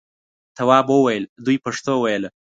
[0.57, 2.29] تواب وویل دوی پښتو ویله.